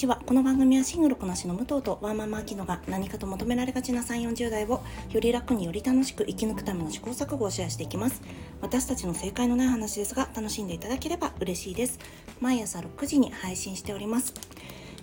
[0.00, 0.18] ちは。
[0.24, 8.22] この番組はシングルこなしの武藤とワンマンマーキノが何かと求められがちな3 4 0代をより楽により楽しく生き抜くための試行錯誤をシェアしていきます。
[8.62, 11.98] 私たちの正解のない話ですが楽しんでいただければ嬉しいです。
[12.40, 14.32] 毎朝6時に配信しております。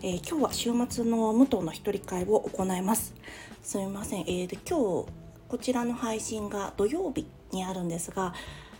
[0.01, 3.13] えー、今日は週末の武藤の一人会を行います。
[3.61, 5.11] すみません、えー、で今日
[5.47, 8.33] こちらの配信が土曜日にあるんですが、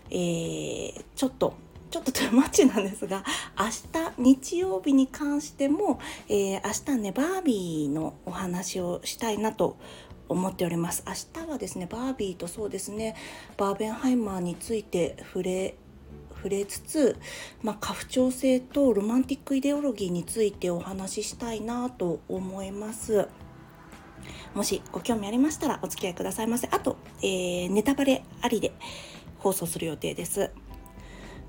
[0.10, 1.54] えー、ちょっと
[1.90, 3.24] ちょっとトゥーマッチなんですが
[3.58, 3.66] 明
[4.16, 9.78] 日日曜日に関しても、えー、明日ねバービーのお話をしたいなと
[10.30, 13.16] 思っております明日はですねバービーとそうですね
[13.56, 15.76] バーベンハイマーについて触れ
[16.36, 17.18] 触れつつ、
[17.64, 23.28] まあ、家父長制とロマンティックイデオロギーについてお話ししたいなと思います。
[24.54, 26.68] もしご興味ありましたらお付き合いくださいませ。
[26.72, 28.72] あと、えー、ネタバレありで
[29.40, 30.52] 放送する予定です。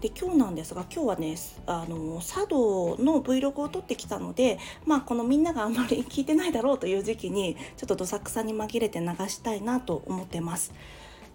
[0.00, 1.34] で今日なんですが今日はね
[1.66, 10.72] あの茶道の Vlog を撮ってきたのでまあこのみんながあんまり聞いてないだろうという時期にちょっとどさくさに紛れて流したいなと思ってます。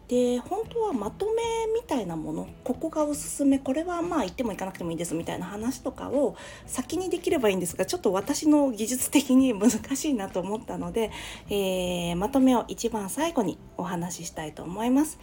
[0.07, 1.31] で本当はまとめ
[1.73, 11.09] みたいなものここがおすすめこれはまあ言っても行かなくてもいいですみたいな話とかを先にできればいいんですがちょっと私の技術的に難しいなと思ったので、
[11.49, 15.19] えー、まとめを一番最後にお話ししたいと思います。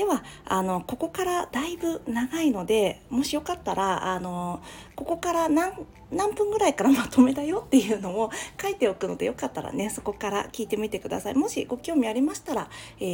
[0.00, 4.62] ではあのここからだいぶ長いのでもしよかったらあの
[4.96, 5.74] ここから何
[6.10, 11.34] 何分ぐらいから まとめだよっていうのを書いておくのでよかったらねそこから聞いてみてください。
[11.34, 13.04] もしご興味ありましたら、え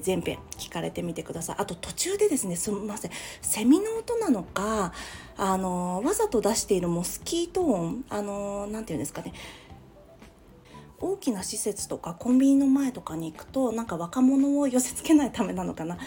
[0.00, 1.56] ー、前編聞かれてみてください。
[1.58, 3.10] あと途中でですねすみません。
[3.42, 4.92] セミの音なのか
[5.36, 9.32] あのわざと出しているモスキート音あの何て言うんですかね。
[10.98, 15.98] 大きな施設とかコンビニの前とかに行くとなんか若者を寄せつけないためなのかな。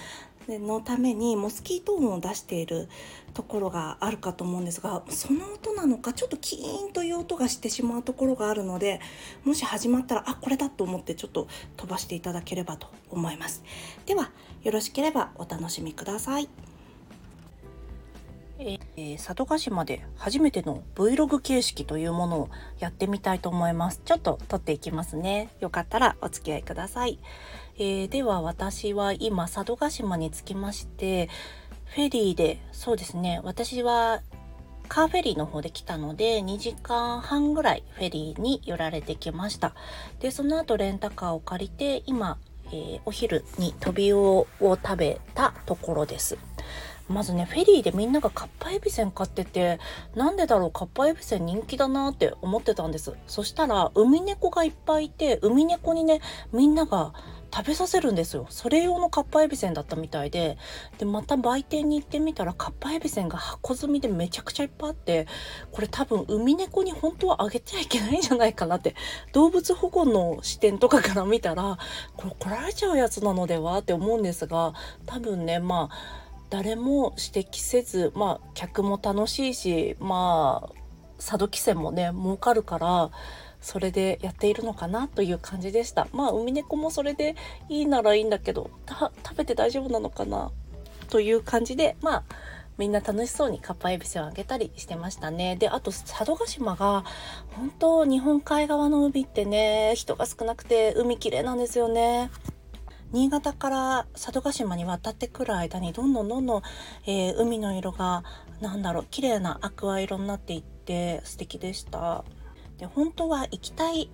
[0.58, 2.90] のためにモスキート音を出している
[3.34, 9.00] ところがあるかと思うんですがその音なのかちょっとキーンという音がしてしまうところがあるので
[9.44, 13.64] もし始まったらあこれだと思ってちょっと飛ばしていただければと思います
[14.06, 14.32] では
[14.64, 16.50] よろしければお楽しみください
[18.62, 22.50] えー、佐渡島で初めての Vlog 形式というものを
[22.80, 24.02] やってみたいと思います。
[24.04, 25.50] ちょっと撮っていきますね。
[25.62, 27.20] よかったらお付き合いください。
[27.82, 31.30] えー、では私は今佐渡島に着きまして、
[31.86, 34.22] フェリーで、そうですね、私は
[34.90, 39.76] カーフェリーの方で来たので2時間半ぐらいフェリーに寄られてきました。
[40.20, 42.38] で、その後レンタカーを借りて今、
[42.68, 46.38] えー、お昼にトビウオを食べたところです。
[47.08, 49.80] まずねフェリーでみんながカッパエビせん買ってて
[50.16, 56.22] なんでだろうカッパエビせん人気だなって思ってたんですそしたらウミネコがいっぱいいてウミネコにね
[56.54, 57.14] みんなが
[57.54, 58.48] 食べさせるんですよ。
[58.50, 60.58] それ用のカッパエビせんだったみたいで。
[60.98, 65.28] でまた売店に行ってみたらカッパエビせんが箱積みでめちゃくちゃいっぱいあって
[65.72, 68.96] これ多分ウミネコに本当はあげてはいけないんじゃないかなって。
[69.34, 71.78] 動物保護の視点とかから見たら
[72.16, 74.74] これ怒られちゃうやつなのではって思うんですが
[75.06, 80.80] 多分ねまあ誰も指摘せずまあ客も楽しいしまあ
[81.18, 83.12] 佐渡汽船もね儲かるから
[83.62, 87.36] それでやっているのかなという感じでしたまあウミネコもそれで
[87.68, 90.52] いいならいいんだけど食べて大丈夫なのかな
[91.10, 92.24] という感じでまあ
[92.80, 95.58] みんな楽しそうにカッパエビスをあげたりしてましたね。
[95.58, 97.04] で、あと佐渡島が
[97.50, 102.32] 本当日本海側の海ってね、人が少なくて海綺麗なんですよね。
[103.12, 106.62] 新潟から佐渡島に渡ってくる間にどんどんどんどん、
[107.06, 108.24] えー、海の色が
[108.62, 112.24] なんだろう綺麗なアクア色になっていって素敵でした
[112.80, 114.10] で本当は行きたい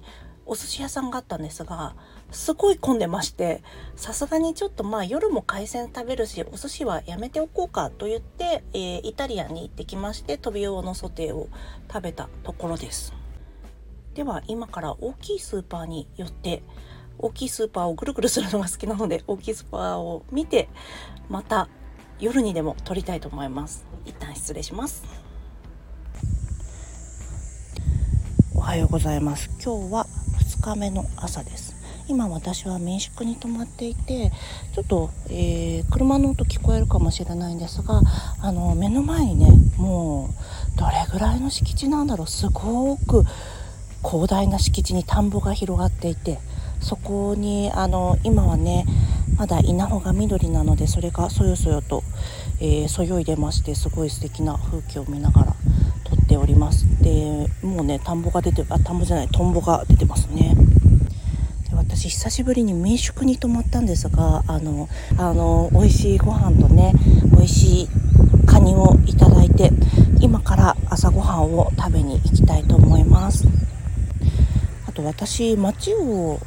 [0.48, 1.96] お寿司屋さんがあったんですが
[2.32, 3.64] すごい混んでまして
[3.96, 11.50] さすがにちょっとまあ夜も海鮮食べるしお寿司はやめておこうかと言って、えー、イタリアに行ってきましてトビウオのソテーを
[11.92, 13.14] 食べたところです。
[14.14, 16.64] では今から大きいスーパーに寄って
[17.18, 20.70] 大きいスーパーをぐるぐるするのが好きなので大きいスーパーを見て
[21.30, 21.68] また
[22.20, 23.86] 夜にでも撮りたいと思います。
[24.06, 25.04] 一旦失礼します
[28.52, 29.52] おはようございます。
[29.64, 30.08] 今日は
[30.58, 31.76] 2日目の朝です。
[32.08, 34.32] 今私は民宿に泊まっていて
[34.74, 38.02] ちょっと、えー、車の音聞こえるかもしれないんですが
[38.42, 40.32] あの目の前にねも
[40.76, 42.28] うどれぐらいの敷地なんだろう。
[42.28, 43.24] すごく
[44.04, 46.40] 広大な敷地に田んぼが広がっていて
[46.82, 48.88] そこにあの今はね
[49.38, 52.02] まだ稲穂が緑なのでそれがそよそよと、
[52.60, 55.56] えー、そよいでましてすごい素敵な風景を見ながら
[56.26, 56.86] っております。
[57.02, 60.56] でもうね田んぼが出てあ田んぼじゃないトンボが出てますね。
[61.70, 66.94] で私久しぶりに民宿に泊まったんですがあのあの美味しいご飯とね
[67.38, 67.90] 美味しい
[68.48, 69.72] カニをいただいて
[70.20, 73.48] 今から朝ごはんを食べに行きたいと思います。
[74.88, 76.40] あと私街を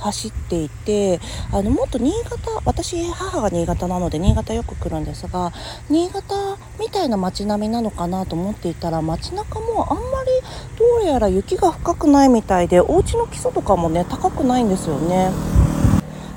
[0.00, 1.20] 走っていて
[1.52, 5.52] あのもっと新潟私母が新潟なので新潟よく来るんですが
[5.88, 10.30] 新潟みたいな街並みなのかなと思っていたら街中もあんまり
[10.78, 15.30] どうやら雪が深くないみたいでお家の基礎とかもね高くないんですよね。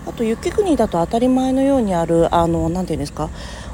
[0.07, 3.29] あと雪国だと当たり前のようにあるあの何て言うんですか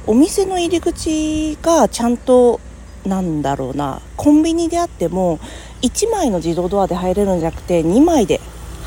[0.08, 2.60] お店の入り口がちゃんと
[3.06, 5.40] なんだろうなコンビニであっても
[5.82, 8.42] 1枚の自動ドアで入れるんじゃなくて2枚で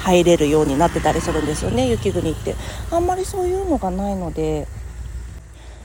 [0.06, 2.55] 入れるようになってたりするんですよね雪国って。
[2.93, 4.69] あんまりそういうのがないので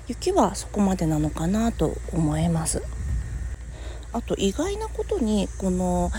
[0.08, 2.84] 雪はそこまでなのかなと思います。
[4.14, 6.12] あと意外なことにこの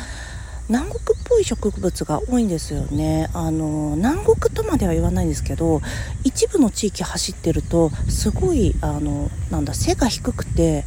[0.69, 3.28] 南国っぽい植物が多いんですよね。
[3.34, 5.81] あの南国とまでは言わないんですけど
[6.25, 10.84] 一部の地域走ってるとすごいあのなんだ背が低くて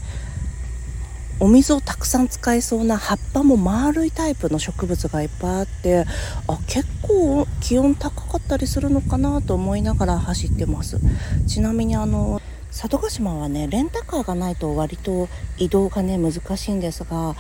[1.40, 6.06] お水をたくさん使えそうな葉っぱも丸いタイプの植物がいっぱいあって
[6.48, 11.00] あ結構気温高かったりするのかなと思いながら走ってます。
[11.48, 17.36] ちなみにあの佐渡島はねレンタカーがないと割と移動がね難しいんですが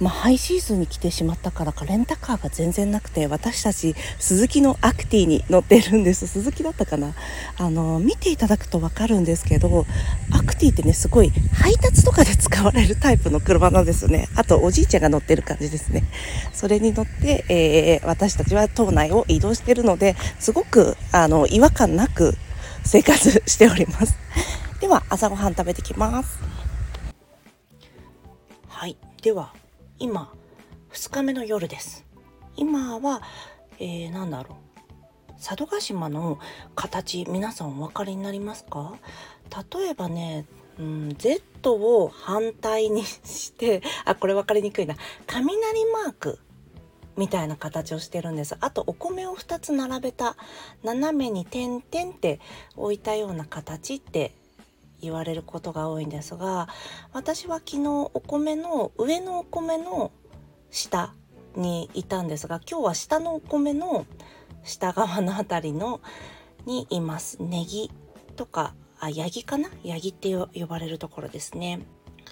[0.00, 6.26] まあ、ハイシーズンに来てしまったからかレンタカーが全然なくて私たち鈴木のアクティに乗ってるんです。
[6.26, 7.14] 鈴木だったかな？
[7.56, 9.86] あの見ていただくと分かるんですけど
[10.32, 14.28] アクティってねすごい配達とかで使われるタイプの車なんですね。
[14.34, 16.04] あとおじいちゃんが乗ってる感じですね。
[16.52, 22.34] それに乗って、えー、私たちは島内を移動してるのですごくあの違和感なく
[22.84, 24.18] 生活しております。
[24.80, 26.38] では朝ごはん食べてきます。
[28.68, 28.96] はい。
[29.22, 29.54] では
[29.98, 30.32] 今
[30.92, 32.04] 2日目の夜です。
[32.56, 33.22] 今は、
[33.78, 35.32] えー、なんだろう。
[35.42, 36.38] 佐渡島の
[36.74, 38.94] 形皆さんお分かりになりますか？
[39.72, 40.46] 例えばね、
[40.78, 44.96] うん、Z を反対にしてあこれ分かりにくいな。
[45.26, 46.38] 雷マーク
[47.16, 48.56] みたいな形をしてるんです。
[48.60, 50.36] あとお米を2つ並べた
[50.82, 52.40] 斜めに点々って
[52.76, 54.34] 置いたような形って
[55.04, 56.68] 言われることが多いんですが
[57.12, 60.12] 私は昨日お米の上のお米の
[60.70, 61.14] 下
[61.56, 64.06] にいたんですが今日は下のお米の
[64.64, 66.00] 下側の辺りの
[66.66, 67.36] にいます。
[67.40, 67.90] ネギ
[68.36, 69.68] とかあヤギかな？
[69.82, 71.80] ヤギって呼ばれるところですね。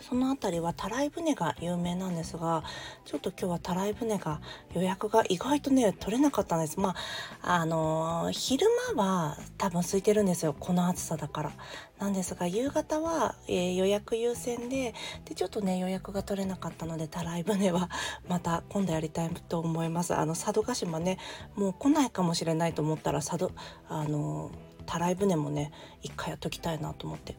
[0.02, 2.64] その辺りはたらい船が有名なんですが
[3.04, 4.40] ちょっと今日はたらい船が
[4.74, 6.80] 予約が意外とね取れなかったんです。
[6.80, 6.94] ま
[7.42, 8.66] ああのー、昼
[8.96, 10.54] 間は多分空いてるんですよ。
[10.58, 11.52] この暑さだから。
[11.98, 14.92] なんですが夕方は、えー、予約優先で
[15.24, 17.88] でちょっとね予約が取れなかったのでたらい船は
[18.28, 20.14] また今度やりたいと思います。
[20.14, 21.18] あの佐渡島ね
[21.54, 23.52] もう来ないかもしれないと思ったら佐渡
[23.88, 24.50] あの
[24.84, 25.70] たらい船もね
[26.02, 27.36] 一回やっときたいなと思って。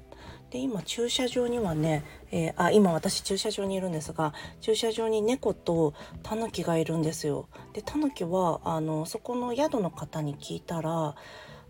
[0.54, 7.48] で今駐車場にはね、えー、あ今私駐車場にいるんですが駐車場に猫とタヌキがいるんですよ。
[7.74, 11.16] でタヌキはあのそこの宿の方に聞いたら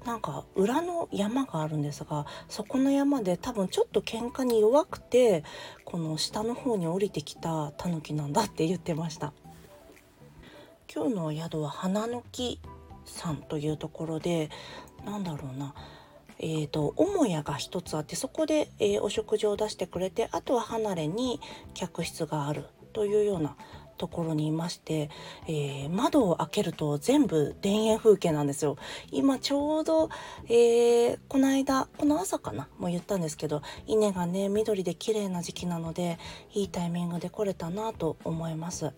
[0.05, 5.45] なんか裏の山があるんですがそこの山で多分ちょっと喧嘩に弱くて
[5.85, 9.31] この下の方に降りてきたタヌキなんだって言ってました。
[10.93, 12.59] 今日の宿は花の木
[13.05, 14.49] さんというところで
[15.05, 15.73] なんだろうな
[16.45, 21.39] えーと、母屋が一つあってそこで、えー、お食事を出してくれてあとは離れに
[21.73, 23.55] 客室があるというような
[23.97, 25.09] ところにいまして、
[25.47, 28.75] えー、窓を開けると全部田園風景なんですよ
[29.09, 30.09] 今ちょうど、
[30.49, 36.19] えー、この間この朝かなも言ったんですけど稲がね緑で綺麗な時期なので
[36.53, 38.91] いいタイミングで来れたなと思います。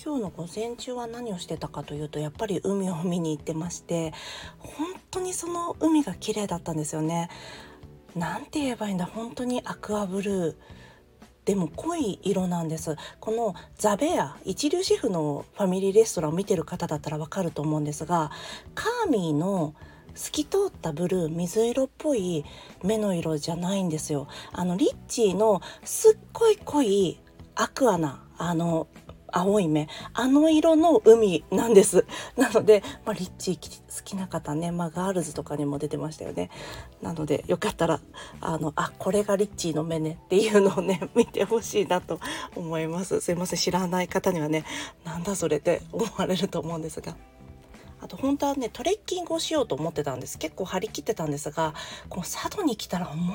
[0.00, 4.12] 今日の午前中は何をしてたかというとやっぱり海を見に行ってまして
[4.58, 7.28] 本当にその海が綺麗だったんですよね。
[8.14, 10.54] なんて言えばいいんだ本当にアクアブルー。
[11.44, 12.94] でも濃い色なんです。
[13.20, 18.30] このザベア一流シェフのファミリーレストランを見てる方だったらわかると思うんですが
[18.74, 19.74] カーミーの
[20.14, 22.44] 透き通ったブルー水色っぽい
[22.84, 24.28] 目の色じゃないんですよ。
[24.52, 27.18] あのリッチーのすっごい濃い
[27.56, 28.86] アクアなあの
[29.32, 32.04] 青い目あの色の海なんです。
[32.36, 33.58] なので、まあ、リッチー
[33.98, 36.50] 好きな方ね、まあ、ガールズとかにも出てましたよね。
[37.02, 38.00] なのでよかったら
[38.40, 42.20] あのあこれがリッチーの目ねっていうのをね 見てほしいなと
[42.54, 43.20] 思います。
[43.20, 44.64] すいません知らない方にはね
[45.04, 47.16] なんだそれって思われると思うんですが。
[48.00, 50.38] あと本当はねトレッキングをしようと思ってたんです。
[50.38, 51.74] 結構張り切ってたんですが
[52.08, 53.34] この佐渡に来たら思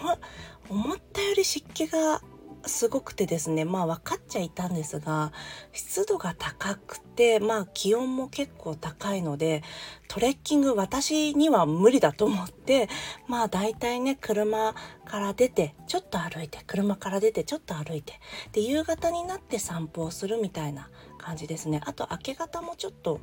[0.69, 2.21] 思ったより湿気が
[2.65, 5.31] すごくてですねまあ分かっちゃいたんですが
[5.71, 9.63] 湿度が高くてまあ気温も結構高いので
[10.07, 12.89] トレッキング私には無理だと思って
[13.27, 18.19] まあ大体ね車から出てちょっと歩いて車から出てちょっと歩いて
[18.51, 21.81] で夕方になって散歩をするみたいな感じですね。
[21.85, 23.21] あと明け方もちょっと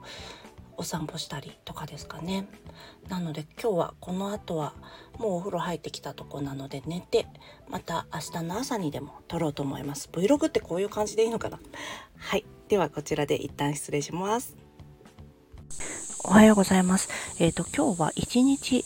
[0.80, 2.48] お散歩したりとかですかね
[3.10, 4.72] なので今日はこの後は
[5.18, 7.26] もうお風呂入ってきたとこなので寝て
[7.68, 11.60] また明日の朝にでも撮ろうと思います Vlog ってこういう感じでいいのかな
[12.16, 14.56] はいではこちらで一旦失礼します
[16.24, 18.82] おはようございますえっ、ー、と今日は一日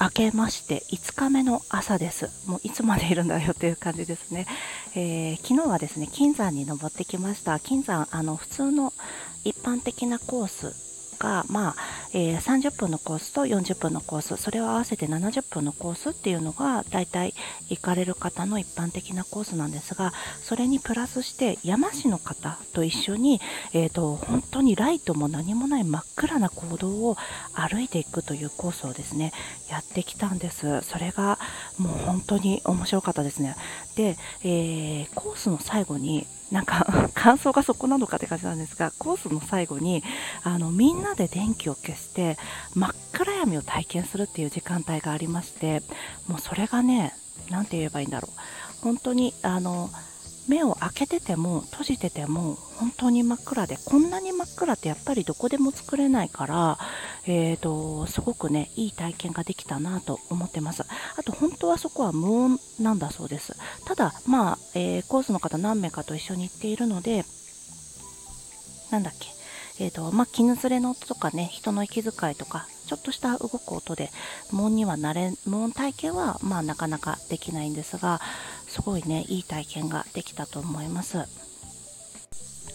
[0.00, 2.50] 明けまして5日目の朝です。
[2.50, 4.48] もういつまでいるんだよっていう感じですね。
[4.96, 7.60] えー、昨日はですね、金山に登ってきました。
[7.60, 8.92] 金山、あの、普通の
[9.44, 10.91] 一般的なコース
[11.22, 11.76] が、まあ
[12.12, 17.34] えー、30分のコースと40分のコースそれを合わせて70分のコースっていうのがだいたい
[17.68, 20.12] 行かれる方の一般的なコースなんですが
[20.42, 23.40] それにプラスして山市の方と一緒に、
[23.72, 27.16] えーと、本当にライトも何もない真っ暗な行動を
[27.54, 29.32] 歩いていくというコースをですね
[29.70, 30.82] やってきたんです。
[30.82, 31.38] それが
[31.78, 33.56] もう本当に面白かったですね。
[33.94, 40.04] で、えー、コースの最後になんか 感想がそこなのかって感じなんですがコースの最後に
[40.44, 42.38] あのみんなで電気を消して
[42.74, 45.82] 真っ暗闇を体験するっていう時間帯がありまして
[46.28, 47.14] もうそれがね
[47.50, 48.40] 何て言えばいいんだろう。
[48.82, 49.90] 本当にあの
[50.48, 56.78] 目を開けてても閉じてても本当に真っ暗でこんなに真っ暗ってやっぱりどこでも作れないから、
[57.26, 60.82] えーと、すごくねいい体験ができたなと思ってます。
[61.16, 63.56] あと本当はそこは無音なんだそうです。
[63.86, 67.24] ただまあ、えー、コースの方何名かと一緒に行っているので
[68.90, 69.28] なんだっけ
[69.80, 74.10] えーとまあ、絹ずれの音とかね人の息遣いとかちょっとした動く音で
[74.52, 78.20] 無音にはなれ無音体験はまあなかなかできないんですが
[78.72, 81.18] すごいねいい体験ができたと思います。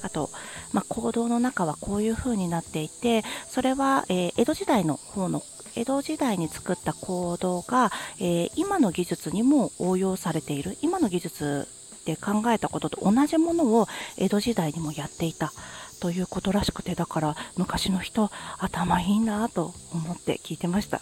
[0.04, 0.30] あと、
[0.74, 5.42] まあ、行動の中はこういう風になっていてそれは、えー、江戸時代の方の
[5.76, 10.78] 江戸時代に作った行動が、えー、今の技術にも応用されている。
[10.84, 11.68] 今の技術
[12.06, 13.88] で考えたことと同じものを
[14.18, 15.52] 江戸時代にもやっていた
[16.00, 21.02] ということらしくてだから昔の人頭いいなと思って聞いてました。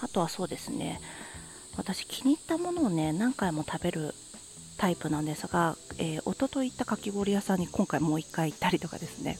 [0.00, 1.00] あとはそうですね。
[1.78, 4.12] 私気に入ったものをね何回も食べる
[4.76, 9.38] タイプなんですが、えー、一昨日行ったかき氷屋さんに今回もう一回行ったりとかですね。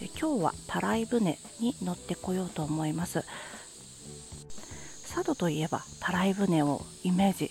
[0.00, 3.24] で今日はたらい船に乗ってこようと思います。
[5.12, 7.50] 佐渡といえばたらい船をイメージ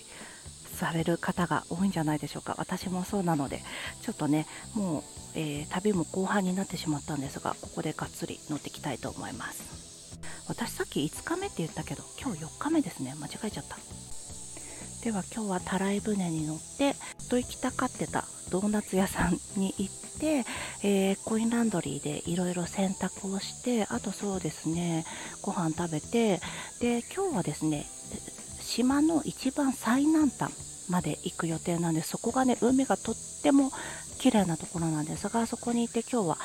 [0.74, 2.54] される方が多いんじゃないでしょうか。
[2.58, 3.62] 私もそうなので
[4.02, 5.02] ちょっとねもう、
[5.34, 9.93] えー、旅も後半になってしまったんですがここでがっつり乗っていきたいと思います。
[10.48, 13.14] 私さっき5日目って言ったけど今日4日目ですね。
[13.20, 13.76] 間違えちゃった。
[15.04, 16.94] では今日はたらい船に乗って
[17.28, 20.44] と行きたかってたドーナツ屋さんに行って、
[20.82, 25.04] えー、コインランドリーでいろいろ洗濯をしてあとそうですね
[25.42, 26.40] ご飯食べて
[26.80, 27.84] で今日はですね
[28.60, 30.52] 島の一番最南端
[30.90, 33.72] まで行く予定なんでそこがね海がとっても
[34.18, 36.38] 綺麗なところなんですがそこに行って今日は、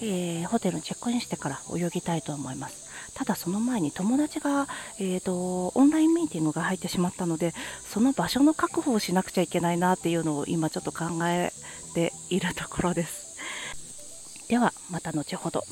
[0.00, 2.83] えー、ホテルにチェックインしてから泳ぎたいと思います。
[3.14, 4.66] ただその前に友達が、
[4.98, 11.52] えーと、オンラインミーティングが入ってしまったのでその場所の確保をしなくちゃいけないなっていうのを今ちょっと考え
[11.94, 13.38] ているところです。
[14.48, 15.64] ではまた後ほど。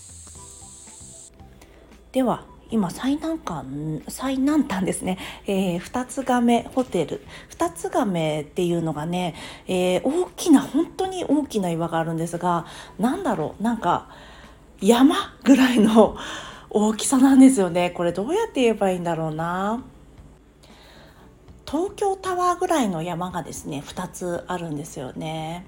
[2.12, 3.66] では今最南端
[4.08, 7.26] 最南端ですね、えー、二つ亀ホテル。
[7.48, 9.34] 二つ亀っていうのがね、
[9.66, 12.66] えー、大きな本当に大きな岩があるんですが
[12.98, 13.62] なんだろう。
[13.62, 14.08] なんか
[14.80, 16.16] 山ぐらいの
[16.74, 17.90] 大きさなんですよね。
[17.90, 19.84] これどうやって言えばいいんだろうな。
[21.70, 25.66] 東京タワーぐらいの山がですね2つあるんですよね。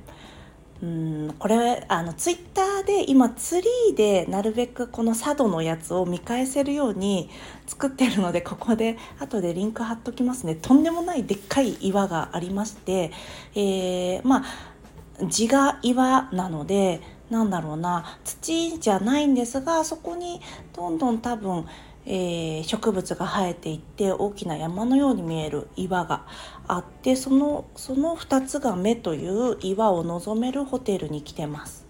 [0.83, 7.31] うんこれあのツイッターで今ツリーでなるべくこの佐渡のやつを見返せるように
[7.67, 10.55] 作ってるのでここで後でリンク貼っときますね。
[10.55, 13.13] とんでもないでっかい岩がありまして、
[13.55, 17.01] えー、まあ地が岩なので
[17.35, 20.41] なんだろうな土じゃないんですがそこに
[20.73, 21.67] どんどん多分
[22.07, 26.27] えー、植物が生えていって大きな山のように見える岩が
[26.69, 31.87] あってそのその2つが目という岩を望めるホテルに来てます。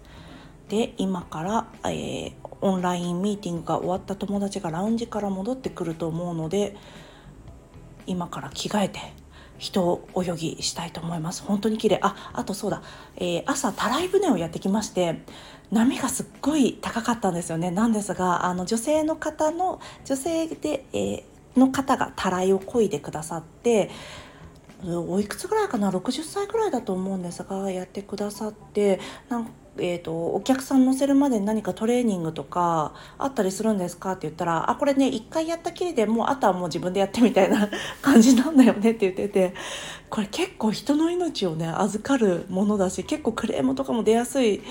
[0.69, 6.77] で今から、えー、オンラインミーティングが終わった友達がラウンジから戻ってくると思うので
[8.07, 8.99] 今から着替えて
[9.57, 11.43] 人泳ぎしたいと思います。
[11.43, 11.99] 本当に綺麗。
[12.01, 12.81] ああとそうだ、
[13.17, 15.21] えー、朝たらい船をやってきまして
[15.71, 17.71] 波がすっごい高かったんですよね。
[17.71, 23.89] なんですがあの女性の方の女性で、えー、の方がたらいを漕いでくださって
[24.83, 37.69] おいくつぐらいかな？60歳ぐらいだと思うんですがやってくださってなんえーと、お客さん乗せるまでに何かトレーニングとかあったりするんですかって言ったら「あこれね一回やったきりでもうあとはもう自分でやって」みたいな
[38.01, 39.53] 感じなんだよねって言ってて
[40.09, 44.61] これ結構人の命をね預かるものだし結構クレームとかも出やすい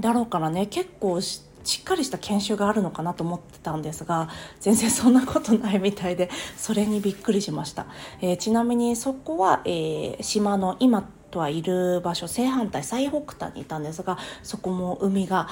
[0.00, 1.42] だろうからね結構し
[1.80, 4.28] っかりした研修があるのかなと思ってたんですが
[4.60, 7.86] 全然そんなことないみたいでそれにびっくりしました、
[8.20, 15.48] えー、ちなみにそこは、えー、島の今とはいる場所正反対最北端にいたんですがそこも海が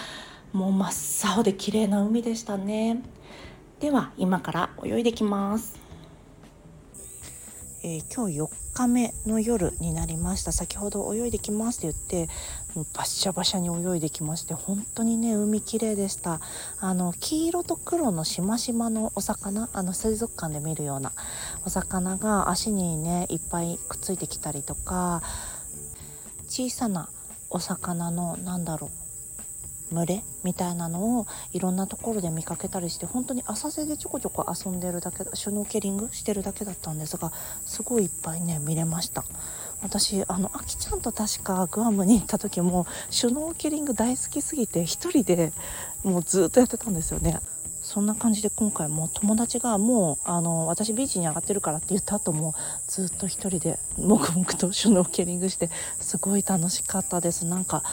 [0.52, 0.88] もう真
[1.30, 3.02] っ青で綺麗な海でしたね。
[3.80, 5.84] では今から泳いできます。
[7.82, 10.52] えー、今日4日目の夜になりました。
[10.52, 12.32] 先ほど泳いできますって言って
[12.74, 16.40] もうバシャバシャに泳いできまして本当にね海綺麗でした。
[16.80, 21.12] あの黄色と黒のしましまのお魚あの水族館で見るような
[21.66, 25.22] お魚が足にねいっぱいくっついてきたりとか
[26.56, 27.08] 小さな
[27.50, 28.92] お魚のなんだろ
[29.90, 37.32] う群れみたいなのをいろんなところで見かけたりして本当に浅瀬でちょこちょこ遊んでるだけシュノーケリングしてるだけだったんですが
[37.66, 39.24] すごいいっぱいね見れました。
[39.82, 45.52] 私あのあきちゃんと確かグアムに行った時もシュノーケリング大好きすぎて1人で
[46.04, 47.40] もうずっとやってたんですよね。
[47.94, 52.52] そんな感じで今回も友達がもうあの私ビーチに上がってるからって言った後も
[52.88, 55.70] ずっと一人で黙々とシュノーケリングして
[56.00, 57.46] すごい楽しかったです。
[57.46, 57.84] なんか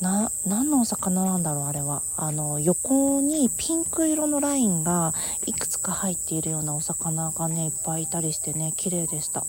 [0.00, 2.02] な何のお魚なんだろうあれは。
[2.16, 5.14] あの横にピンク色のラインが
[5.46, 9.46] いくつか入っているようなお魚がねいっぱいいたりしてね綺麗でした。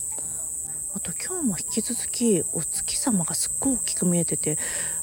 [0.94, 4.56] あと今日も引き続きお月様がすっごい大きく見えてて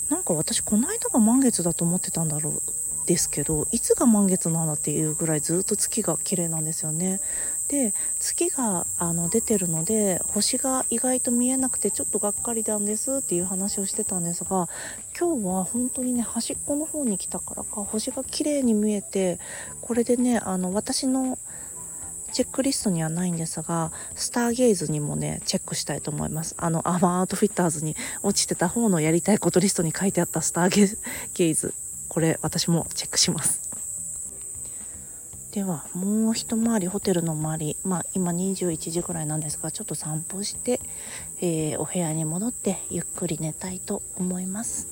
[0.10, 2.83] なんか私この間が満月だと思ってたんだろう。
[3.06, 7.20] ですけどいつが満月なんだっていうぐらいずっと月が綺麗なんですよね。
[7.68, 14.68] で月があの出てるので星が意外と見えなくてちょっとがっかりなんですっていう話をしてたんですが
[15.18, 19.40] 今日は本当にね端っこの方に来たからか星が綺麗に見えて
[19.82, 21.40] これでねあの私の
[22.34, 30.98] チェックリストにはないんですがスターゲイズにもねチェックしたいと思いますあのアマーアウトフィッターズに落ちてた方のやりたいことリストに書いてあったスター
[31.34, 31.74] ゲイズ
[32.14, 33.62] これ私もチェックします。
[35.52, 40.80] ではもう一回りホテルの周りまあ今21時ぐらいなんですがちょっと散歩して、
[41.42, 44.88] えー、お部屋に戻ってゆっくり寝たいと思います。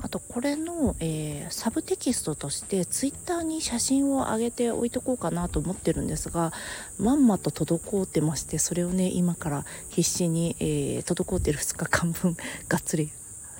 [0.00, 6.52] あとこれの、えー、サブテキストとしてツイッターに写真を上げておいとこうかなと思ってるんですが
[6.98, 12.36] まんまと滞ってましてそれをね今から必死に、えー、滞ってる2日間分
[12.68, 13.10] がっつり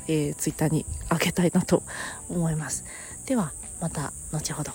[0.09, 1.83] えー、ツイッターにあげたいなと
[2.29, 2.85] 思います。
[3.27, 4.73] ではまた後ほど。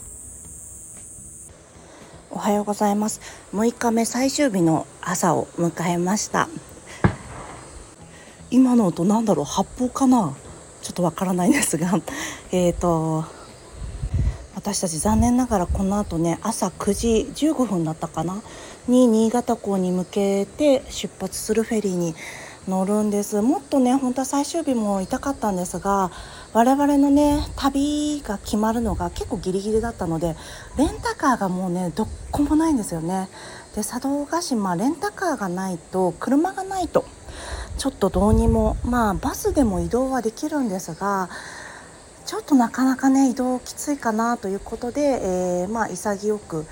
[2.30, 3.20] おはようございます。
[3.54, 6.48] 6日目最終日の朝を迎えました。
[8.50, 9.46] 今の音なんだろう？
[9.46, 10.36] 発砲かな？
[10.82, 12.00] ちょっとわからないんですが。
[12.52, 13.26] えっ、と
[14.56, 18.42] 私たち残念ながらこの後ね朝9時15分だったかな？
[18.88, 22.14] に新潟港に向けて出発するフェリーに
[22.68, 23.42] 乗るんです。
[23.42, 26.12] もっとね本当は最終日も痛かったんですが
[26.54, 30.36] 我々のね旅が決まるのが結構ギリギリだったので
[30.78, 33.28] レンタカーがもうねどこもないんですよね。
[33.76, 37.06] で佐渡島レンタカーがないと車がないと
[37.78, 41.30] ちょっとどうにもまあバスでも移動はできるんですが
[42.26, 46.66] ちょっとなかなかね移動きついかなということで、えー、まあ潔く、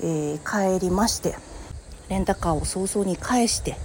[0.00, 1.36] えー、帰りまして
[2.08, 3.76] レンタカーを早々に返して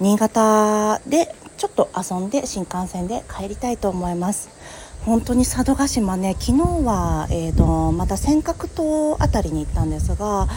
[0.00, 4.50] 新潟でちょっと遊んで新幹線で帰りたいと思います。
[5.06, 10.48] 本当に佐渡島ね昨日は、えーと、また尖閣島辺りに行ったんですが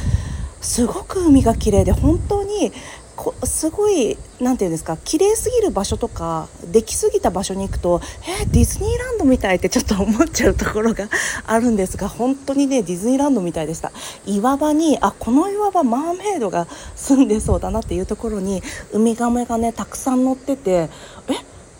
[0.59, 2.73] すごく海が綺麗で本当に
[3.21, 7.99] こすごい何て言うんですか綺麗すぎる場所とかできすぎた場所に行くと
[8.41, 11.09] えー、ディズニーランドみたいってちょっと思っちゃうところが
[11.45, 13.91] あるんですが本当にねディズニーランドみたいでした。
[14.25, 20.89] 岩場にあこの岩場マーメイドが住んでそうだなっていうところにウミガメがねたくさん乗っててえ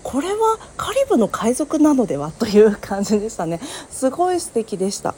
[0.03, 2.31] これはカリブの海賊なのでは？
[2.31, 3.61] という感じでしたね。
[3.89, 5.15] すごい素敵でした。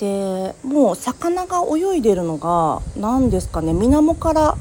[0.00, 4.56] でもう魚が泳いでるのが何ですかね水面から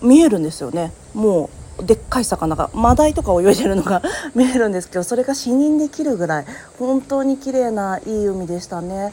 [0.00, 4.00] 見えるんですよねもうでっかい魚がマダイとか泳いでるのが
[4.36, 6.46] 見えるんですけどそれが視認できるぐらい
[6.78, 9.12] 本当に綺麗ないい海でしたね。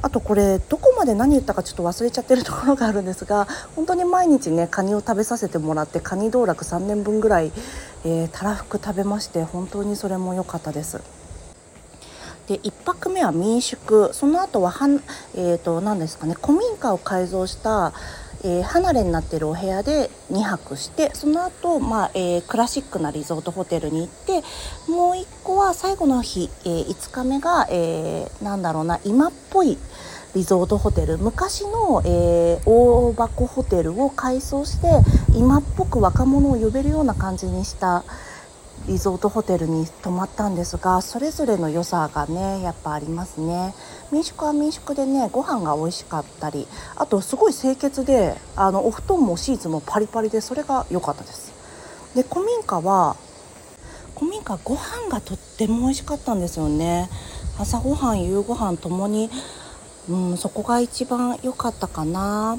[0.00, 7.50] あとこれどこまで何言ったかちょっと忘れちゃってるところがあるんですが本当に毎日ねカニを食べさせてもらってカニ道楽3年分ぐらい、
[8.04, 11.00] えー、たらふく食べまして本当にそれも良かったです。
[12.48, 14.10] で1泊目は民宿。
[14.14, 15.02] その後ははん、
[15.34, 17.92] えーと、何ですかね古民家を改造した、
[18.42, 24.42] えー、離れになってるお部屋で2泊してその後、まあえー、クラシックなリゾートホテルに行って
[24.90, 29.76] もう1個は最後の日、えー、5日目が、えー、なんだろうな今っぽい
[30.34, 31.18] リゾートホテル。
[31.18, 34.88] 昔の、えー、大箱ホテルを改装して
[35.34, 38.04] 今っぽく若者を呼べるような感じにした
[38.88, 43.74] リゾートホテルに泊まったんですがそれぞれの良さがねやっぱありますね。
[44.10, 51.52] 民宿は民宿でねご飯が美味しかったりあとすごい清潔であのお布団もシーツもパリパリでそれが良かったです。
[52.14, 53.16] で古民家は
[54.16, 57.08] 古民家ご飯がとっても美味しかったんですよね。
[57.58, 59.30] 朝ごはん夕ご飯ともに
[60.08, 62.58] うんそこが一番良かったかな。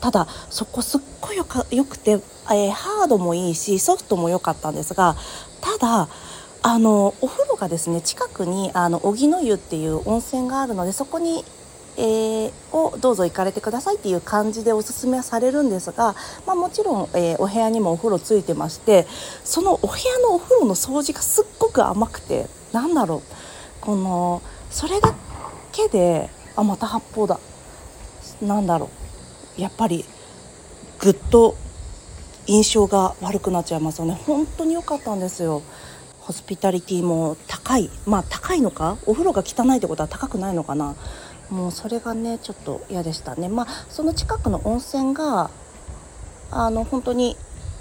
[0.00, 5.16] ただそこすっごいよかよくて、えー、ハードもいいしソフトも良かったんですが
[5.60, 6.08] ただ
[6.62, 11.44] あのお風呂がですね近くにあの荻野湯っていう温泉があるのでそこに、
[11.96, 16.16] えー、をどうぞ行かれてくださいっていう感じでおすすめされるんですが、
[16.46, 19.06] まあ、もちろん、えー、お部屋にもお風呂ついてまして
[19.44, 25.14] そのお部屋のお風呂の掃除がすっごく甘くてなんだろうこのそれだ
[25.72, 27.38] けであまた発泡だ。
[28.42, 28.90] なんだろ
[29.58, 30.04] うやっぱり
[30.98, 31.56] ぐっと
[32.46, 34.18] 印象が悪くなっちゃいますよね。
[34.26, 35.62] 本当に良かったんですよ。
[36.20, 37.90] ホスピタリティも高い。
[38.06, 38.98] まあ高いのか？
[39.06, 40.96] お風呂が汚いってことは高くないのかな？
[41.50, 43.48] もうそれがねちょっと嫌でしたね。
[43.48, 45.50] まあその近くの温泉が
[46.50, 47.36] あの本当に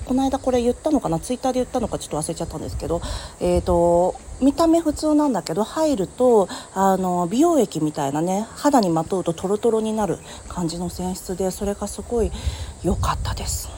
[0.06, 1.20] この間これ言ったのかな？
[1.20, 1.98] ツイッターで言ったのか？
[1.98, 3.02] ちょっと忘れちゃったんですけど、
[3.40, 12.32] えーと、見た目普通なんだけど入るとあの美容液みたいなね肌にまとうとトロトロになる感じの泉質でそれがすごい
[12.84, 13.70] 良かったです。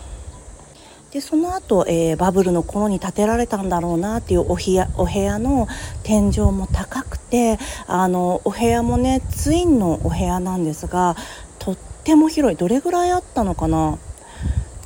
[1.18, 5.68] でその後、えー、バブルの頃に建てられたんだろうなっていうお部屋お部屋の
[6.04, 11.16] 天井も高くてあのお部屋もねツインのお部屋なんですが
[11.58, 12.56] とっても広い。
[12.56, 13.98] どれぐらいあったのかな？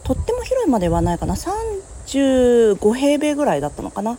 [0.03, 1.35] とっても広いまではないかな。
[1.35, 4.17] 35平米ぐらいだったのかな。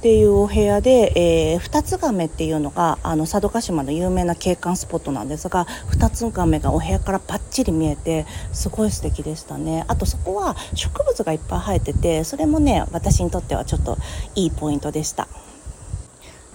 [0.00, 13.98] っていうお部屋で、えー、二つ亀っていうのがあの佐渡島の有名な景観スポットなんですが二つ亀がお部屋からパッチリ見えてすごい素敵でしたねあとそこは植物がいっぱい生えててそれもね私にとってはちょっと
[14.34, 15.28] いいポイントでした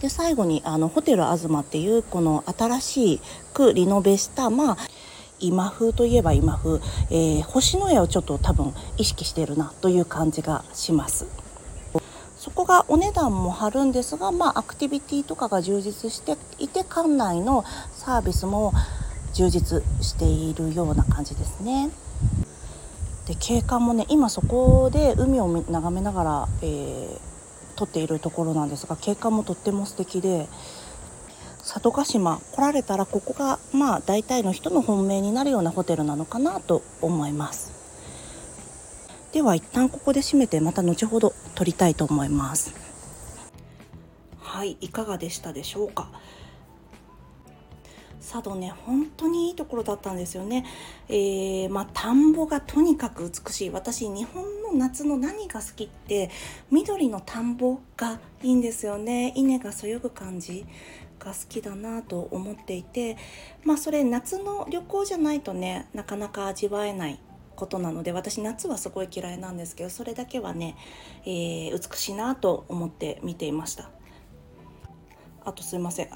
[0.02, 3.22] で最後にあのホテル東っていうこの新し
[3.54, 4.78] くリノベしたまあ
[5.40, 6.80] 今風といえば今風、
[7.12, 11.28] えー、星の絵をちょっと多分意識してるなという感じがします。
[12.46, 18.72] そこがお値段も張るんですが、まあ、アクティビティとかが充実していて館内のサービスも
[19.34, 21.90] 充実しているような感じですね。
[23.26, 27.20] で景観もね今そこで海を眺めながら、えー、
[27.78, 30.48] 撮っているところなんですが景観もとっても素敵で
[31.62, 37.75] 佐渡島来られたらここがまあ大体の人の本命になるようなホテルなのかなと思います。
[39.36, 42.74] では一旦ここで締めてまた後ほど撮りたいと思います。
[44.40, 46.10] はいいかがでしたでしょうか？
[48.22, 50.66] 佐渡ね本当にいいところだったんですよね、
[51.10, 53.70] えー、まあ、田んぼがとにかく美しい。
[53.72, 56.32] 私日本の夏の何が好きって
[56.72, 59.34] 緑の田んぼがいいんですよね。
[59.36, 60.66] 稲がそよぐ感じ
[61.20, 63.18] が好きだなと思っていて。
[63.66, 67.20] まあそれ夏の旅行じゃないとねなかなか味わえない
[67.56, 70.76] ことなので私夏はすごい嫌いなんですけどそれだけはね、
[71.26, 73.90] えー、美しいなと思って見ていました。
[75.44, 76.10] あとすいません、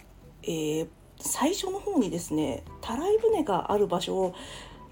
[0.43, 0.87] えー、
[1.19, 4.35] 最初の方にですねたらい船がある場所を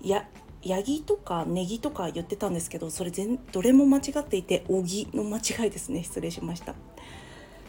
[0.01, 0.27] や
[0.63, 6.03] ヤギとかネギとか言ってたんですけどそれ全どれも間違っていて小木の間違いですね。
[6.03, 6.75] 失礼しました。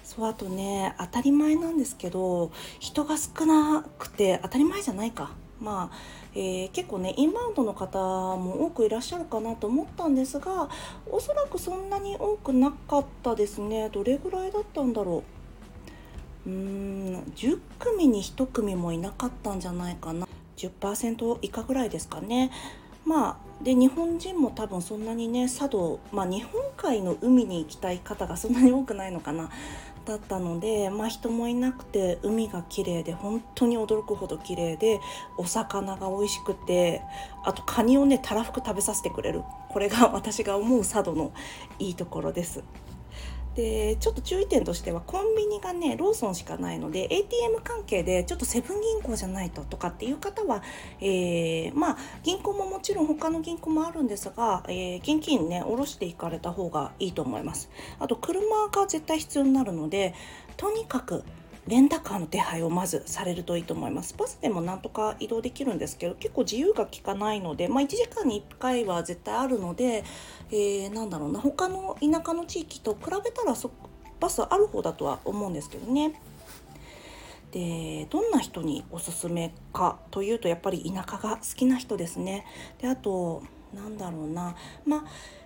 [0.02, 5.30] そうあとね当たり前なんですけど人が少なくて当たり前じゃないか。
[5.60, 5.96] まあ、
[6.34, 7.98] えー、結構ねインバウンドの方
[8.36, 10.68] も多くいらっしゃるかなと思ったんですが
[11.10, 13.88] おそらくそんなに多くなかったですね。
[13.90, 15.24] どれぐらいだったんだろ
[16.46, 16.50] う。
[16.50, 20.28] うーん10組に1組もいなかったんじゃないかな。
[20.56, 22.50] 10%以下ぐらいですかね。
[23.04, 29.50] まあで日本人も多分そんなにね佐渡、まあ、日本海の海に行きたい方がそんなに多くないのかな。
[30.08, 35.00] だったので、まあ、人もいなくて海が綺麗で本当に驚くほど綺麗で
[35.36, 37.02] お魚が美味しくて
[37.44, 41.32] あとカニをねたらふく食べさせてくれるこれが私が思う佐渡の
[41.78, 42.62] いいところです。
[43.58, 50.62] でちょっと注意点としてはコンビニがねローソンしかないので ATM 関係でちょっとセブン銀行じゃないととかっていう方は、
[51.00, 57.68] えー、まあ銀行ももちろん他の銀行もあるんですが、えー、現金ね下ろしていかれた方がいいと思います。
[57.98, 60.14] あと車が絶対必要になるので
[60.56, 61.24] とにかく
[61.68, 70.02] レンタカーの手配をまずされるといいと思いますバスでもなんとか移動できるんですけど結構自由が利かないので、まあ、1時間に1回は絶対あるので、
[70.50, 73.70] えー、なんだろうな他の田舎の地域と比べたらそ
[74.18, 76.20] バスある方だとは思うんですけどね。
[77.52, 82.44] でどんな人におすすめかというとやっぱり田舎が好きな人ですね。
[82.78, 83.42] であと
[83.74, 84.54] なんだろうな。
[84.86, 85.04] まあ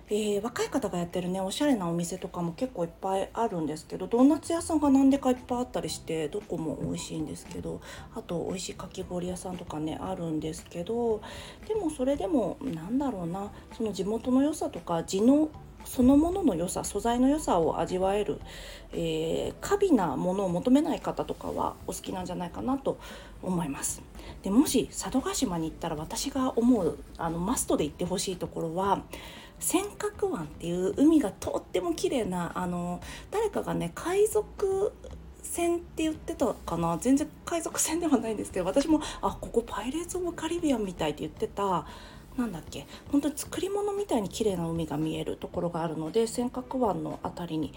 [0.09, 7.81] えー、若い方がやってるねおしゃれなお店とかも結構いっぱいあるんですけどドーナツ屋さんが何でかいっぱいあったりしてどこも美味しいんですけど
[8.13, 11.21] あと美味しいかき氷屋さんとかねあるんですけど
[11.67, 13.51] でもそれでもなんだろうな。
[13.75, 15.49] その地元の良さとか地の
[15.85, 18.39] そのものの良さ素材の良さを味わえる、
[18.93, 22.97] えー、過敏なものを求めない方とかはお好きなんじゃないかなと
[23.41, 24.01] 思います。
[24.41, 29.01] でもし佐渡島に行ったら私が思うあのマストで行ってほしいところは
[29.59, 32.99] 尖閣湾っていう海がとっても綺麗なあの
[33.31, 34.91] 誰かがね海賊
[35.41, 36.97] 船って言ってたかな？
[36.99, 41.85] 全然海賊船ではないんですけど私もあここパイレーツ・オブ・カリビアンみたいって言ってた
[42.35, 42.87] なんだっけ？
[43.11, 47.73] 本当に作り物みたいに綺麗な海が見えるところがあるので尖閣湾の辺りに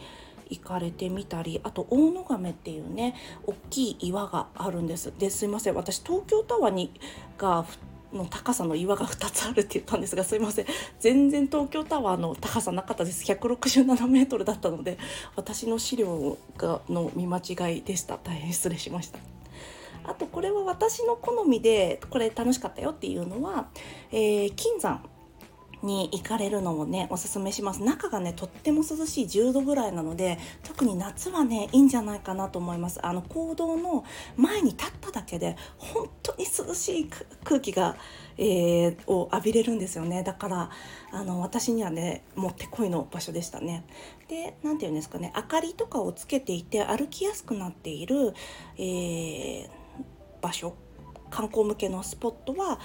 [0.49, 3.15] 行かれてみたりあと大野亀っていうね
[3.47, 5.13] 大きい岩があるんです。
[5.19, 6.93] ですいません私東京タワーに
[7.39, 7.67] が
[8.13, 10.67] の高さの岩が2つあるって言ったんですがすいません
[11.01, 13.25] 全然東京タワーの高さなかったです。
[13.31, 14.99] 167メートルだったので
[15.35, 18.19] 私の資料がの見間違いでした。
[18.19, 19.19] 大変失礼しました。
[20.05, 23.69] あとこれは私の好みでこれ楽しかったよっていうのは、
[24.13, 25.03] えー、金山。
[25.83, 27.83] に行かれるのをねおすすめします。
[27.83, 33.05] 中がねとっても涼しい10度ぐらいなので特に夏はねいいんじゃないかなと思います。
[33.05, 34.05] あの行動の
[34.37, 37.11] 前に立っただけで本当に涼しい
[37.45, 37.97] 空気が、
[38.39, 40.23] えー、を浴びれるんですよね。
[40.23, 40.71] だから
[41.13, 43.85] あの私にはねもってこいの場所でしたね。
[44.29, 48.35] で何て言うんですかね明かりとかをつけていて歩きやすくなっている、
[48.77, 49.69] えー、
[50.41, 50.75] 場所
[51.31, 52.79] 観光向けのスポットは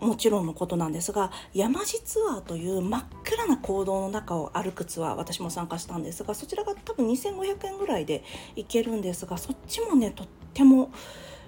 [0.00, 8.22] もちろんのことなんですが山地ツアーという真っ暗な坑道の中を歩くツアー私も参加したんですがそちらが多分2500円ぐらいで
[8.56, 10.90] 行けるんですがそっちもねとっても、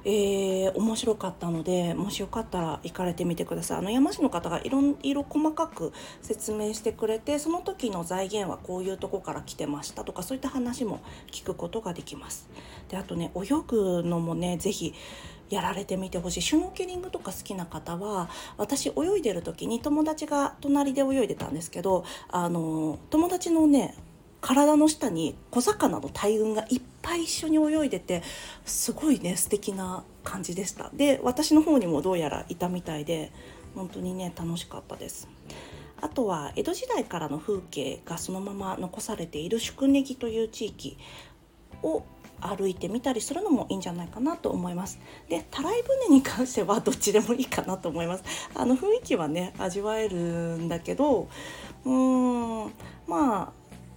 [0.05, 3.79] えー、面白かったのでもしよかったら行かれてみてください。
[3.79, 12.49] あの山市の方がいろいろ細かく説明してくれてその時の財源はこういうとこから来てましたとかそういった話も聞くことができます。
[12.89, 14.95] であとね泳ぐのもね是非
[15.51, 16.43] やられてみてほしい。
[16.43, 23.95] シュノーケリングとか好きな方は私泳いでる時に友達が隣で泳いでたんですけどあの友達のね
[24.41, 28.23] 体の下に小魚の大群がいっぱい一緒に泳いでて
[28.65, 30.91] すごいね素敵な感じでした。
[30.95, 33.33] で私の方にもどうやらいたみたいで
[33.75, 35.29] 本当にね楽しかったです。
[36.01, 40.97] あとは江戸時代からの風景がそのまま残されている宿根木という地域
[41.83, 42.05] を
[42.41, 44.99] 歩いてみたりするのもいいんじゃないかなと思います。
[45.29, 48.25] で、たらい船に関してはどっちでもいいかなと思います。
[48.55, 51.29] あの雰囲気はね味わえるんだけど、
[51.85, 52.73] うーん
[53.07, 53.53] まあ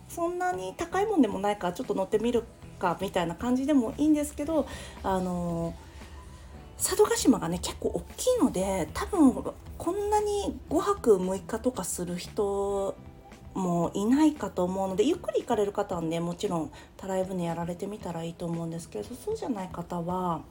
[0.10, 2.44] そんなに高いもんでもないからちょっと乗ってみる
[2.80, 4.68] かみたいな感じでもいいんですけど、
[5.04, 5.74] あの
[6.78, 12.96] 佐渡島がね結構大きいので多分こんなに5泊6日とかする人
[13.54, 20.42] もいないかと思うのでゆっくり行かれる方はねもちろんたらい船やられてみたらいいと思うんですけどそうじゃない方は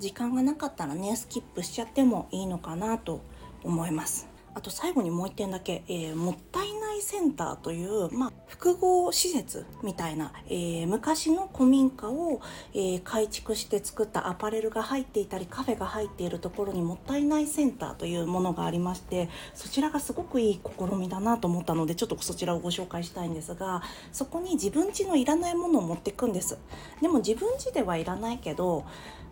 [0.00, 3.20] 時間がなかったらねスキップしちゃってもいいのかなと
[3.62, 4.31] 思います。
[4.54, 12.40] あと最後にもう一点だけ、えー、もったいないセンターという、まあ、複合施設みたいな、えー、昔の古民家を、
[12.74, 26.58] えー、改築して作ったアパレルが入っていたりカフェが入っているところにもったいないセンターというものがありましてそちらがすごくいい試みだなと思ったのでちょっとそちらをご紹介したいんですがそこに自分家のいらないものを持っていくんです。
[27.00, 28.84] でも自分家ではいらないけど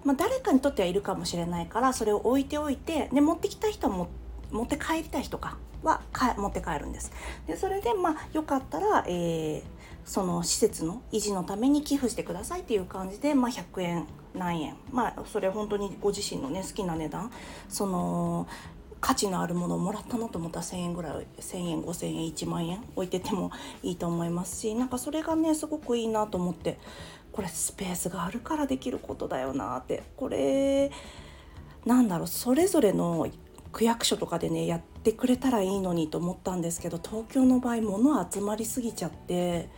[0.02, 7.12] まあ、誰かにとってはいるかもしれないからそれを置いておいてで持ってきた人は持って持って帰りたい人かはか持って帰るんです。
[7.46, 9.62] でそれでまあよかったら、えー、
[10.04, 14.76] その施設の維持のために寄付してくださいっていう感じで、まあ、100円何円。
[14.92, 17.30] まあそれ本当にご自身のね好きな値段。
[17.68, 18.46] その
[19.00, 23.50] 価値のあるものをもらったなと思ったら1,000円ぐらい1,000円5,000円1万円置いてても
[23.82, 26.78] いいと思いますしなんかそれがねすごくいいなと思って
[27.32, 30.02] これスペースがあるからできることだよなって。
[30.16, 30.90] これ
[31.86, 33.26] なんだろうそれぞれの
[33.72, 39.68] 区役所とかでねやってくれたらいいのにと思ったんですけど東京の場合物集まりすぎちゃって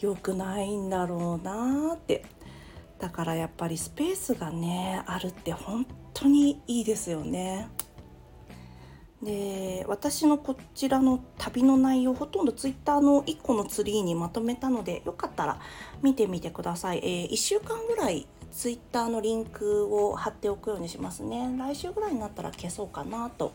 [0.00, 2.24] 良くないんだろうなって
[2.98, 7.68] だからやっぱりスペースがねあるって本当にいいですよね。
[9.22, 15.60] で私のこちらの旅の内容ほとんど Twitter の1個のツリーにまとめたのでよかったら
[16.02, 21.54] 見てみてください、えー、1週間ぐらい Twitter のリンクを貼っておくようにしますね。
[21.58, 23.52] 来週ぐらいになったら消そうかなと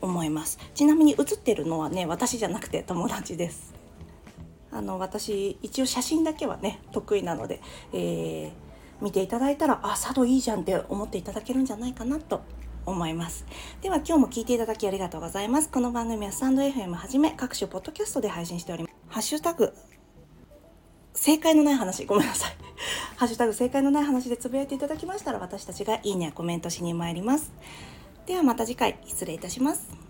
[0.00, 0.58] 思います。
[0.74, 3.74] ちなみに写ってるのはね私じゃなくて友達です。
[4.70, 7.60] あの私一応写真だけはね得意なので、
[7.92, 8.50] えー、
[9.00, 12.42] 見ていただいたらあ佐渡いいじゃんって思っていただけるんじゃないかなと
[12.84, 13.44] 思います。
[13.82, 15.70] では今日も聞いていただきありがとうございます。
[15.70, 18.94] この番組はスタンド FM はじめ各種ポッドキャストで配信しております。
[19.08, 19.72] ハッシュタグ
[21.16, 22.04] 正解のない話。
[22.06, 22.56] ごめんなさい。
[23.16, 27.52] ハッシュタグ正解のない話でつぶやいていただきましたら私たちがいいねやコメントしに参ります。
[28.26, 28.98] ではまた次回。
[29.06, 30.05] 失礼いたします。